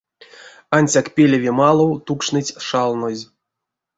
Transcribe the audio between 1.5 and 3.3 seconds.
малав тукшныть шалнозь.